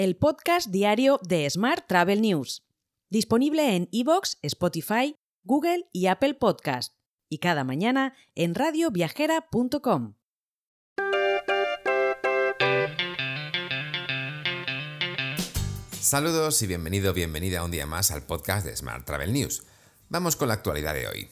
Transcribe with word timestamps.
el 0.00 0.16
podcast 0.16 0.70
diario 0.70 1.20
de 1.22 1.50
Smart 1.50 1.86
Travel 1.86 2.22
News, 2.22 2.62
disponible 3.10 3.76
en 3.76 3.86
iVoox, 3.90 4.38
Spotify, 4.40 5.14
Google 5.44 5.90
y 5.92 6.06
Apple 6.06 6.32
Podcast, 6.32 6.94
y 7.28 7.36
cada 7.36 7.64
mañana 7.64 8.14
en 8.34 8.54
radioviajera.com. 8.54 10.14
Saludos 16.00 16.62
y 16.62 16.66
bienvenido, 16.66 17.12
bienvenida 17.12 17.62
un 17.62 17.70
día 17.70 17.84
más 17.84 18.10
al 18.10 18.22
podcast 18.22 18.64
de 18.64 18.74
Smart 18.74 19.04
Travel 19.04 19.34
News. 19.34 19.64
Vamos 20.08 20.34
con 20.34 20.48
la 20.48 20.54
actualidad 20.54 20.94
de 20.94 21.08
hoy. 21.08 21.28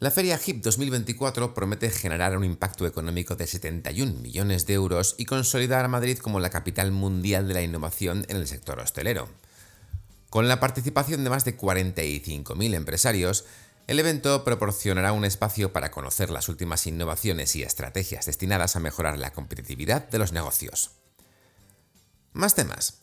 La 0.00 0.12
Feria 0.12 0.38
HIP 0.38 0.62
2024 0.62 1.54
promete 1.54 1.90
generar 1.90 2.36
un 2.36 2.44
impacto 2.44 2.86
económico 2.86 3.34
de 3.34 3.48
71 3.48 4.20
millones 4.20 4.64
de 4.64 4.74
euros 4.74 5.16
y 5.18 5.24
consolidar 5.24 5.84
a 5.84 5.88
Madrid 5.88 6.18
como 6.18 6.38
la 6.38 6.50
capital 6.50 6.92
mundial 6.92 7.48
de 7.48 7.54
la 7.54 7.62
innovación 7.62 8.24
en 8.28 8.36
el 8.36 8.46
sector 8.46 8.78
hostelero. 8.78 9.28
Con 10.30 10.46
la 10.46 10.60
participación 10.60 11.24
de 11.24 11.30
más 11.30 11.44
de 11.44 11.58
45.000 11.58 12.74
empresarios, 12.74 13.44
el 13.88 13.98
evento 13.98 14.44
proporcionará 14.44 15.10
un 15.10 15.24
espacio 15.24 15.72
para 15.72 15.90
conocer 15.90 16.30
las 16.30 16.48
últimas 16.48 16.86
innovaciones 16.86 17.56
y 17.56 17.64
estrategias 17.64 18.26
destinadas 18.26 18.76
a 18.76 18.80
mejorar 18.80 19.18
la 19.18 19.32
competitividad 19.32 20.08
de 20.10 20.18
los 20.18 20.30
negocios. 20.30 20.92
Más 22.32 22.54
temas. 22.54 23.00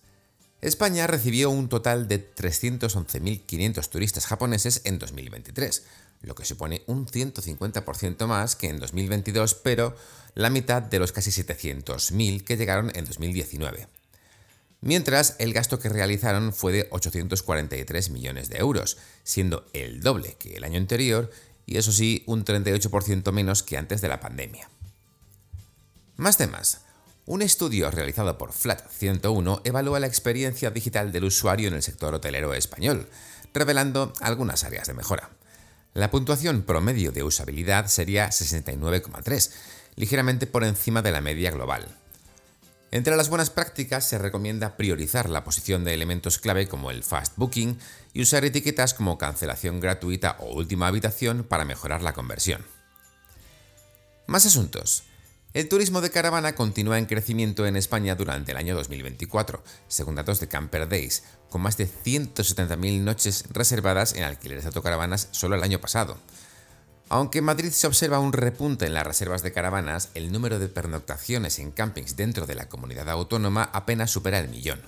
España 0.61 1.07
recibió 1.07 1.49
un 1.49 1.67
total 1.67 2.07
de 2.07 2.33
311.500 2.33 3.89
turistas 3.89 4.25
japoneses 4.27 4.81
en 4.85 4.97
2023, 4.97 5.83
lo 6.21 6.35
que 6.35 6.45
supone 6.45 6.83
un 6.87 7.07
150% 7.07 8.27
más 8.27 8.55
que 8.55 8.69
en 8.69 8.79
2022, 8.79 9.55
pero 9.55 9.95
la 10.33 10.49
mitad 10.49 10.81
de 10.81 10.99
los 10.99 11.11
casi 11.11 11.29
700.000 11.29 12.43
que 12.43 12.57
llegaron 12.57 12.91
en 12.95 13.05
2019. 13.05 13.87
Mientras, 14.81 15.35
el 15.39 15.53
gasto 15.53 15.79
que 15.79 15.89
realizaron 15.89 16.53
fue 16.53 16.71
de 16.71 16.87
843 16.91 18.09
millones 18.11 18.49
de 18.49 18.57
euros, 18.57 18.97
siendo 19.23 19.65
el 19.73 20.01
doble 20.01 20.35
que 20.37 20.55
el 20.55 20.63
año 20.63 20.77
anterior 20.77 21.31
y 21.65 21.77
eso 21.77 21.91
sí, 21.91 22.23
un 22.27 22.45
38% 22.45 23.31
menos 23.31 23.63
que 23.63 23.77
antes 23.77 24.01
de 24.01 24.07
la 24.07 24.19
pandemia. 24.19 24.69
Más 26.15 26.37
temas. 26.37 26.81
Un 27.25 27.41
estudio 27.41 27.89
realizado 27.89 28.37
por 28.37 28.53
Flat 28.53 28.87
101 28.87 29.61
evalúa 29.63 29.99
la 29.99 30.05
experiencia 30.05 30.69
digital 30.69 31.11
del 31.11 31.23
usuario 31.23 31.67
en 31.67 31.73
el 31.73 31.81
sector 31.81 32.13
hotelero 32.13 32.53
español, 32.53 33.09
revelando 33.53 34.13
algunas 34.21 34.63
áreas 34.63 34.87
de 34.87 34.93
mejora. 34.93 35.31
La 35.95 36.11
puntuación 36.11 36.63
promedio 36.63 37.13
de 37.13 37.23
usabilidad 37.23 37.87
sería 37.87 38.27
69,3, 38.27 39.49
ligeramente 39.95 40.45
por 40.45 40.65
encima 40.65 41.01
de 41.01 41.13
la 41.13 41.21
media 41.21 41.51
global. 41.51 41.87
Entre 42.91 43.15
las 43.15 43.29
buenas 43.29 43.49
prácticas 43.49 44.05
se 44.05 44.17
recomienda 44.17 44.75
priorizar 44.75 45.29
la 45.29 45.45
posición 45.45 45.85
de 45.85 45.93
elementos 45.93 46.37
clave 46.37 46.67
como 46.67 46.91
el 46.91 47.01
fast 47.01 47.37
booking 47.37 47.79
y 48.11 48.23
usar 48.23 48.43
etiquetas 48.43 48.93
como 48.93 49.17
cancelación 49.17 49.79
gratuita 49.79 50.35
o 50.41 50.53
última 50.53 50.87
habitación 50.87 51.45
para 51.45 51.63
mejorar 51.63 52.01
la 52.01 52.11
conversión. 52.11 52.65
Más 54.27 54.45
asuntos. 54.45 55.05
El 55.55 55.69
turismo 55.69 56.01
de 56.01 56.11
caravana 56.11 56.53
continúa 56.53 56.99
en 56.99 57.05
crecimiento 57.05 57.65
en 57.65 57.77
España 57.77 58.15
durante 58.15 58.51
el 58.51 58.57
año 58.57 58.75
2024, 58.75 59.63
según 59.87 60.15
datos 60.15 60.41
de 60.41 60.49
Camper 60.49 60.89
Days, 60.89 61.23
con 61.49 61.61
más 61.61 61.77
de 61.77 61.87
170.000 61.87 62.99
noches 62.99 63.45
reservadas 63.51 64.15
en 64.15 64.23
alquileres 64.23 64.65
de 64.65 64.67
autocaravanas 64.67 65.29
solo 65.31 65.55
el 65.55 65.63
año 65.63 65.79
pasado. 65.79 66.17
Aunque 67.07 67.37
en 67.37 67.45
Madrid 67.45 67.69
se 67.69 67.87
observa 67.87 68.19
un 68.19 68.33
repunte 68.33 68.85
en 68.85 68.93
las 68.93 69.07
reservas 69.07 69.43
de 69.43 69.53
caravanas, 69.53 70.09
el 70.13 70.33
número 70.33 70.59
de 70.59 70.67
pernoctaciones 70.67 71.57
en 71.59 71.71
campings 71.71 72.17
dentro 72.17 72.45
de 72.45 72.55
la 72.55 72.67
comunidad 72.67 73.09
autónoma 73.09 73.69
apenas 73.71 74.11
supera 74.11 74.39
el 74.39 74.49
millón. 74.49 74.81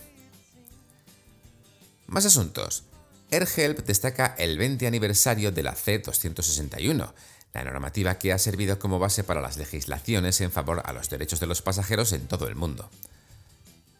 Más 2.07 2.25
asuntos. 2.25 2.83
AirHelp 3.31 3.85
destaca 3.85 4.35
el 4.37 4.57
20 4.57 4.85
aniversario 4.85 5.53
de 5.53 5.63
la 5.63 5.75
C261, 5.75 7.13
la 7.53 7.63
normativa 7.63 8.19
que 8.19 8.33
ha 8.33 8.37
servido 8.37 8.79
como 8.79 8.99
base 8.99 9.23
para 9.23 9.41
las 9.41 9.57
legislaciones 9.57 10.41
en 10.41 10.51
favor 10.51 10.81
a 10.85 10.93
los 10.93 11.09
derechos 11.09 11.39
de 11.39 11.47
los 11.47 11.61
pasajeros 11.61 12.13
en 12.13 12.27
todo 12.27 12.47
el 12.47 12.55
mundo. 12.55 12.89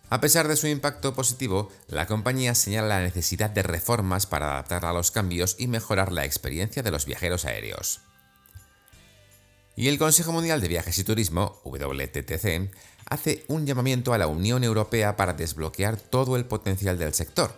A 0.09 0.22
pesar 0.22 0.47
de 0.47 0.56
su 0.56 0.68
impacto 0.68 1.13
positivo, 1.13 1.69
la 1.88 2.07
compañía 2.07 2.56
señala 2.56 2.88
la 2.88 3.02
necesidad 3.02 3.50
de 3.50 3.63
reformas 3.63 4.25
para 4.25 4.53
adaptar 4.53 4.86
a 4.86 4.94
los 4.94 5.12
cambios 5.12 5.56
y 5.59 5.68
mejorar 5.68 6.13
la 6.13 6.24
experiencia 6.24 6.81
de 6.81 6.91
los 6.91 7.06
viajeros 7.06 7.44
aéreos. 7.44 8.00
Y 9.75 9.90
el 9.90 10.00
Consejo 10.00 10.31
Mundial 10.31 10.62
de 10.62 10.69
Viajes 10.69 10.97
y 10.97 11.03
Turismo, 11.03 11.62
WTTC, 11.66 12.72
hace 13.09 13.46
un 13.47 13.66
llamamiento 13.66 14.13
a 14.13 14.18
la 14.18 14.28
Unión 14.28 14.63
Europea 14.63 15.16
para 15.18 15.34
desbloquear 15.34 15.97
todo 15.97 16.36
el 16.36 16.46
potencial 16.46 16.97
del 16.97 17.13
sector, 17.13 17.53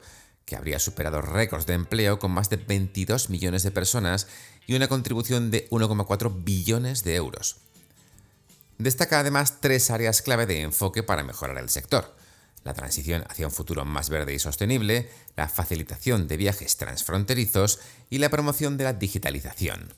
que 0.49 0.55
habría 0.55 0.79
superado 0.79 1.21
récords 1.21 1.67
de 1.67 1.75
empleo 1.75 2.17
con 2.17 2.31
más 2.31 2.49
de 2.49 2.57
22 2.57 3.29
millones 3.29 3.61
de 3.61 3.69
personas 3.69 4.25
y 4.65 4.73
una 4.73 4.87
contribución 4.87 5.51
de 5.51 5.69
1,4 5.69 6.43
billones 6.43 7.03
de 7.03 7.15
euros. 7.15 7.57
Destaca 8.79 9.19
además 9.19 9.61
tres 9.61 9.91
áreas 9.91 10.23
clave 10.23 10.47
de 10.47 10.61
enfoque 10.61 11.03
para 11.03 11.23
mejorar 11.23 11.59
el 11.59 11.69
sector. 11.69 12.15
La 12.63 12.73
transición 12.73 13.25
hacia 13.29 13.45
un 13.45 13.53
futuro 13.53 13.85
más 13.85 14.09
verde 14.09 14.33
y 14.33 14.39
sostenible, 14.39 15.11
la 15.35 15.47
facilitación 15.47 16.27
de 16.27 16.37
viajes 16.37 16.77
transfronterizos 16.77 17.79
y 18.09 18.17
la 18.17 18.29
promoción 18.29 18.75
de 18.75 18.85
la 18.85 18.93
digitalización. 18.93 19.93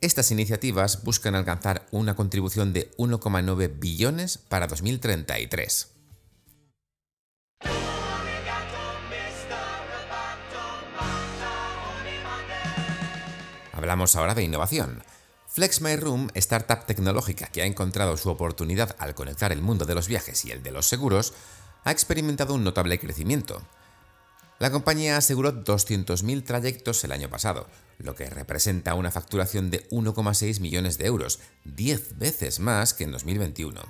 Estas 0.00 0.30
iniciativas 0.30 1.02
buscan 1.02 1.34
alcanzar 1.34 1.84
una 1.90 2.14
contribución 2.14 2.72
de 2.72 2.92
1,9 2.92 3.80
billones 3.80 4.38
para 4.38 4.68
2033. 4.68 5.97
Hablamos 13.88 14.16
ahora 14.16 14.34
de 14.34 14.42
innovación. 14.42 15.02
Flex 15.46 15.80
My 15.80 15.96
Room, 15.96 16.28
startup 16.34 16.84
tecnológica 16.84 17.46
que 17.46 17.62
ha 17.62 17.64
encontrado 17.64 18.18
su 18.18 18.28
oportunidad 18.28 18.94
al 18.98 19.14
conectar 19.14 19.50
el 19.50 19.62
mundo 19.62 19.86
de 19.86 19.94
los 19.94 20.08
viajes 20.08 20.44
y 20.44 20.50
el 20.50 20.62
de 20.62 20.72
los 20.72 20.86
seguros, 20.86 21.32
ha 21.84 21.90
experimentado 21.90 22.52
un 22.52 22.64
notable 22.64 22.98
crecimiento. 22.98 23.62
La 24.58 24.70
compañía 24.70 25.16
aseguró 25.16 25.64
200.000 25.64 26.44
trayectos 26.44 27.02
el 27.04 27.12
año 27.12 27.30
pasado, 27.30 27.66
lo 27.96 28.14
que 28.14 28.28
representa 28.28 28.92
una 28.92 29.10
facturación 29.10 29.70
de 29.70 29.88
1,6 29.88 30.60
millones 30.60 30.98
de 30.98 31.06
euros, 31.06 31.40
10 31.64 32.18
veces 32.18 32.60
más 32.60 32.92
que 32.92 33.04
en 33.04 33.12
2021. 33.12 33.80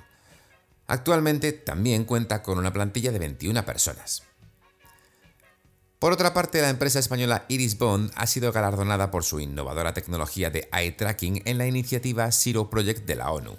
Actualmente 0.87 1.51
también 1.51 2.05
cuenta 2.05 2.41
con 2.41 2.57
una 2.57 2.71
plantilla 2.71 3.11
de 3.11 3.19
21 3.19 3.65
personas. 3.65 4.28
Por 5.99 6.13
otra 6.13 6.33
parte, 6.33 6.61
la 6.61 6.69
empresa 6.69 6.97
española 6.97 7.43
Iris 7.49 7.77
Bond 7.77 8.11
ha 8.15 8.25
sido 8.25 8.53
galardonada 8.53 9.11
por 9.11 9.25
su 9.25 9.41
innovadora 9.41 9.93
tecnología 9.93 10.49
de 10.49 10.69
eye 10.71 10.93
tracking 10.93 11.41
en 11.43 11.57
la 11.57 11.67
iniciativa 11.67 12.31
Zero 12.31 12.69
Project 12.69 13.05
de 13.05 13.15
la 13.15 13.31
ONU. 13.31 13.57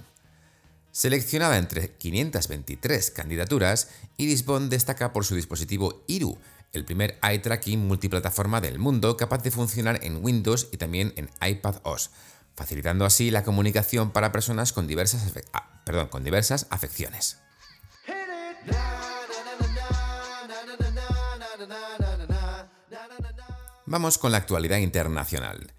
Seleccionada 0.90 1.58
entre 1.58 1.92
523 1.92 3.10
candidaturas, 3.10 3.88
Iris 4.16 4.46
Bond 4.46 4.70
destaca 4.70 5.12
por 5.12 5.26
su 5.26 5.34
dispositivo 5.34 6.02
IRU, 6.06 6.38
el 6.72 6.86
primer 6.86 7.18
eye 7.22 7.40
tracking 7.40 7.86
multiplataforma 7.86 8.62
del 8.62 8.78
mundo 8.78 9.18
capaz 9.18 9.42
de 9.42 9.50
funcionar 9.50 10.00
en 10.02 10.24
Windows 10.24 10.68
y 10.72 10.78
también 10.78 11.12
en 11.16 11.28
iPad 11.46 11.76
OS, 11.82 12.10
facilitando 12.54 13.04
así 13.04 13.30
la 13.30 13.44
comunicación 13.44 14.12
para 14.12 14.32
personas 14.32 14.72
con 14.72 14.86
diversas, 14.86 15.30
ah, 15.52 15.82
con 16.08 16.24
diversas 16.24 16.66
afecciones. 16.70 17.36
Vamos 23.90 24.18
con 24.18 24.30
la 24.30 24.38
actualidad 24.38 24.78
internacional. 24.78 25.72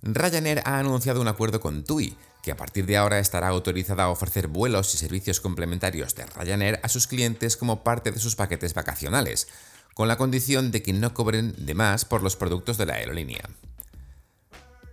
Ryanair 0.00 0.62
ha 0.64 0.78
anunciado 0.78 1.20
un 1.20 1.28
acuerdo 1.28 1.60
con 1.60 1.84
TUI, 1.84 2.16
que 2.42 2.52
a 2.52 2.56
partir 2.56 2.86
de 2.86 2.96
ahora 2.96 3.18
estará 3.18 3.48
autorizada 3.48 4.04
a 4.04 4.08
ofrecer 4.08 4.48
vuelos 4.48 4.94
y 4.94 4.96
servicios 4.96 5.42
complementarios 5.42 6.14
de 6.14 6.24
Ryanair 6.24 6.80
a 6.82 6.88
sus 6.88 7.06
clientes 7.06 7.58
como 7.58 7.84
parte 7.84 8.12
de 8.12 8.18
sus 8.18 8.34
paquetes 8.34 8.72
vacacionales, 8.72 9.46
con 9.92 10.08
la 10.08 10.16
condición 10.16 10.70
de 10.70 10.82
que 10.82 10.94
no 10.94 11.12
cobren 11.12 11.54
de 11.58 11.74
más 11.74 12.06
por 12.06 12.22
los 12.22 12.34
productos 12.34 12.78
de 12.78 12.86
la 12.86 12.94
aerolínea. 12.94 13.42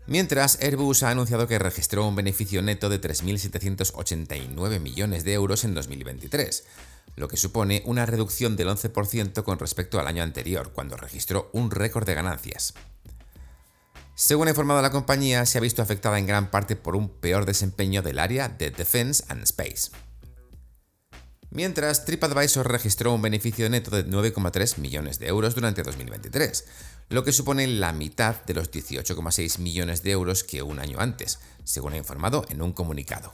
Mientras, 0.06 0.60
Airbus 0.62 1.04
ha 1.04 1.12
anunciado 1.12 1.48
que 1.48 1.60
registró 1.60 2.06
un 2.06 2.18
beneficio 2.18 2.62
neto 2.62 2.90
de 2.90 3.00
3.789 3.00 4.82
millones 4.82 5.24
de 5.24 5.32
euros 5.32 5.64
en 5.64 5.74
2023, 5.74 6.66
lo 7.18 7.28
que 7.28 7.36
supone 7.36 7.82
una 7.86 8.06
reducción 8.06 8.56
del 8.56 8.70
11% 8.70 9.44
con 9.44 9.60
respecto 9.60 10.00
al 10.00 10.08
año 10.08 10.24
anterior, 10.24 10.72
cuando 10.72 10.96
registró 10.96 11.50
un 11.52 11.72
récord 11.72 12.06
de 12.06 12.14
ganancias. 12.14 12.74
Según 14.16 14.48
ha 14.48 14.52
informado 14.52 14.82
la 14.82 14.92
compañía, 14.92 15.46
se 15.46 15.58
ha 15.58 15.62
visto 15.62 15.82
afectada 15.82 16.18
en 16.20 16.28
gran 16.28 16.50
parte 16.50 16.76
por 16.76 16.96
un 16.96 17.10
peor 17.10 17.46
desempeño 17.46 18.02
del 18.02 18.20
área 18.20 18.50
de 18.50 18.72
Defense 18.72 19.24
and 19.28 19.44
Space. 19.44 19.92
Mientras, 21.50 22.06
TripAdvisor 22.06 22.70
registró 22.70 23.14
un 23.14 23.22
beneficio 23.22 23.70
neto 23.70 23.92
de 23.92 24.06
9,3 24.06 24.78
millones 24.78 25.18
de 25.18 25.28
euros 25.28 25.56
durante 25.56 25.82
2023, 25.82 26.66
lo 27.10 27.24
que 27.24 27.32
supone 27.32 27.66
la 27.68 27.94
mitad 27.94 28.44
de 28.46 28.54
los 28.54 28.72
18,6 28.72 29.60
millones 29.60 30.04
de 30.04 30.12
euros 30.12 30.44
que 30.44 30.62
un 30.62 30.80
año 30.80 31.00
antes, 31.00 31.40
según 31.64 31.94
ha 31.94 31.98
informado 31.98 32.46
en 32.50 32.62
un 32.62 32.74
comunicado. 32.74 33.34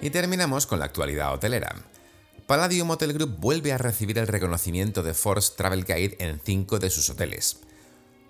Y 0.00 0.10
terminamos 0.10 0.66
con 0.66 0.78
la 0.78 0.84
actualidad 0.84 1.34
hotelera. 1.34 1.74
Palladium 2.46 2.90
Hotel 2.90 3.12
Group 3.12 3.38
vuelve 3.38 3.72
a 3.72 3.78
recibir 3.78 4.18
el 4.18 4.28
reconocimiento 4.28 5.02
de 5.02 5.14
Forbes 5.14 5.56
Travel 5.56 5.84
Guide 5.84 6.16
en 6.20 6.40
cinco 6.44 6.78
de 6.78 6.90
sus 6.90 7.10
hoteles. 7.10 7.58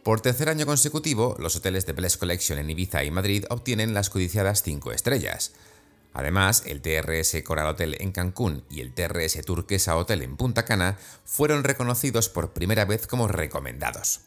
Por 0.02 0.20
tercer 0.20 0.49
año 0.49 0.64
consecutivo, 0.64 1.37
los 1.38 1.56
hoteles 1.56 1.84
de 1.84 1.93
Bless 1.93 2.17
Collection 2.17 2.58
en 2.58 2.70
Ibiza 2.70 3.05
y 3.05 3.11
Madrid 3.11 3.44
obtienen 3.50 3.93
las 3.93 4.08
codiciadas 4.08 4.62
5 4.62 4.93
estrellas. 4.93 5.52
Además, 6.14 6.62
el 6.64 6.81
TRS 6.81 7.43
Coral 7.43 7.67
Hotel 7.67 7.96
en 8.00 8.12
Cancún 8.12 8.64
y 8.70 8.81
el 8.81 8.94
TRS 8.94 9.44
Turquesa 9.44 9.96
Hotel 9.96 10.23
en 10.23 10.37
Punta 10.37 10.64
Cana 10.64 10.96
fueron 11.25 11.64
reconocidos 11.64 12.28
por 12.28 12.52
primera 12.52 12.84
vez 12.84 13.06
como 13.06 13.28
recomendados. 13.28 14.20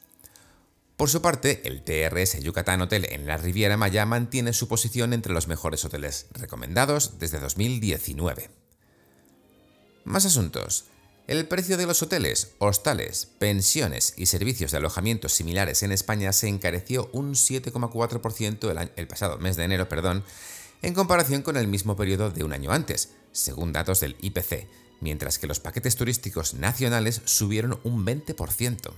Por 1.00 1.10
su 1.10 1.22
parte, 1.22 1.62
el 1.64 1.82
TRS 1.82 2.42
Yucatán 2.42 2.82
Hotel 2.82 3.08
en 3.10 3.26
la 3.26 3.38
Riviera 3.38 3.78
Maya 3.78 4.06
mantiene 4.06 4.52
su 4.52 4.68
posición 4.68 5.14
entre 5.14 5.32
los 5.32 5.48
mejores 5.48 5.86
hoteles 5.86 6.28
recomendados 6.34 7.20
desde 7.20 7.40
2019. 7.40 8.50
Más 10.04 10.26
asuntos. 10.26 10.88
El 11.26 11.48
precio 11.48 11.78
de 11.78 11.86
los 11.86 12.04
hoteles, 12.04 12.52
hostales, 12.58 13.30
pensiones 13.40 14.14
y 14.18 14.26
servicios 14.26 14.72
de 14.72 14.78
alojamiento 14.80 15.30
similares 15.30 15.84
en 15.84 15.94
España 15.94 16.34
se 16.34 16.50
encareció 16.50 17.10
un 17.14 17.32
7,4% 17.36 18.92
el, 18.94 19.08
pasado 19.08 19.38
mes 19.38 19.56
de 19.56 19.64
enero, 19.64 19.88
perdón, 19.88 20.26
en 20.82 20.94
comparación 20.94 21.44
con 21.44 21.56
el 21.56 21.70
mismo 21.70 21.96
periodo 21.96 22.30
de 22.30 22.44
un 22.44 22.52
año 22.52 22.74
antes, 22.74 23.12
según 23.32 23.72
datos 23.72 24.02
del 24.02 24.18
IPC, 24.20 24.68
mientras 25.00 25.40
que 25.40 25.48
los 25.48 25.62
paquetes 25.62 25.96
turísticos 25.96 26.56
nacionales 26.56 27.22
subieron 27.24 27.80
un 27.86 28.06
20%. 28.06 28.92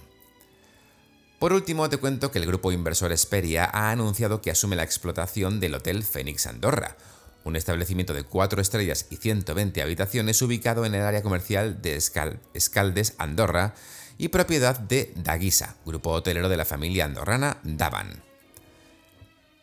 Por 1.41 1.53
último, 1.53 1.89
te 1.89 1.97
cuento 1.97 2.29
que 2.29 2.37
el 2.37 2.45
grupo 2.45 2.71
inversor 2.71 3.11
Esperia 3.11 3.65
ha 3.65 3.89
anunciado 3.89 4.41
que 4.41 4.51
asume 4.51 4.75
la 4.75 4.83
explotación 4.83 5.59
del 5.59 5.73
Hotel 5.73 6.03
Fénix 6.03 6.45
Andorra, 6.45 6.97
un 7.45 7.55
establecimiento 7.55 8.13
de 8.13 8.21
4 8.21 8.61
estrellas 8.61 9.07
y 9.09 9.15
120 9.15 9.81
habitaciones 9.81 10.39
ubicado 10.43 10.85
en 10.85 10.93
el 10.93 11.01
área 11.01 11.23
comercial 11.23 11.81
de 11.81 11.95
Escaldes, 11.95 13.15
Andorra, 13.17 13.73
y 14.19 14.27
propiedad 14.27 14.77
de 14.77 15.13
Daguisa, 15.15 15.77
grupo 15.83 16.11
hotelero 16.11 16.47
de 16.47 16.57
la 16.57 16.65
familia 16.65 17.05
andorrana 17.05 17.57
Davan. 17.63 18.21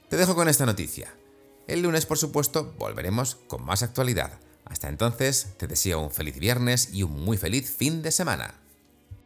Te 0.09 0.17
dejo 0.17 0.35
con 0.35 0.49
esta 0.49 0.67
noticia. 0.67 1.15
El 1.69 1.83
lunes, 1.83 2.07
por 2.07 2.19
supuesto, 2.19 2.75
volveremos 2.77 3.37
con 3.47 3.65
más 3.65 3.85
actualidad. 3.85 4.41
Hasta 4.65 4.89
entonces, 4.89 5.55
te 5.59 5.69
deseo 5.69 6.01
un 6.01 6.11
feliz 6.11 6.41
viernes 6.41 6.93
y 6.93 7.05
un 7.05 7.25
muy 7.25 7.37
feliz 7.37 7.71
fin 7.71 8.03
de 8.03 8.11
semana. 8.11 8.57